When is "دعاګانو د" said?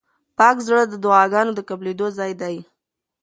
1.03-1.59